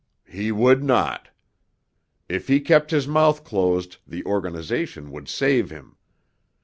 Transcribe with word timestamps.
"He 0.27 0.51
would 0.51 0.83
not. 0.83 1.29
If 2.27 2.47
he 2.47 2.59
kept 2.59 2.89
his 2.89 3.07
mouth 3.07 3.43
closed, 3.43 3.97
the 4.07 4.25
organization 4.25 5.11
would 5.11 5.29
save 5.29 5.69
him. 5.69 5.95